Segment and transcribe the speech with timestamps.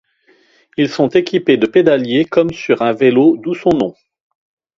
[0.77, 3.93] Ils sont équipés de pédaliers comme sur un vélo d'où son nom.